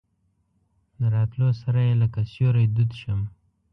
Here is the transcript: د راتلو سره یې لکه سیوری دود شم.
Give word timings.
د 0.97 0.99
راتلو 1.15 1.49
سره 1.61 1.79
یې 1.87 1.93
لکه 2.01 2.19
سیوری 2.31 2.65
دود 2.75 2.91
شم. 3.01 3.21